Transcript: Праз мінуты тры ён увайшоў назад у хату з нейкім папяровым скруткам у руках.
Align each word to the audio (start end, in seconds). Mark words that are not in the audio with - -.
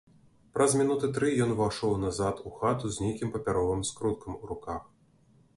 Праз 0.57 0.71
мінуты 0.79 1.09
тры 1.17 1.29
ён 1.45 1.53
увайшоў 1.57 1.93
назад 2.05 2.35
у 2.47 2.55
хату 2.63 2.85
з 2.97 3.05
нейкім 3.05 3.29
папяровым 3.37 3.87
скруткам 3.91 4.33
у 4.41 4.55
руках. 4.55 4.81